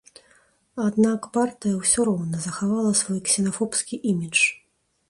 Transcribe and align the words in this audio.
Аднак 0.85 1.27
партыя 1.35 1.75
ўсё 1.83 1.99
роўна 2.09 2.41
захавала 2.47 2.91
свой 3.05 3.21
ксенафобскі 3.29 4.03
імідж. 4.15 4.39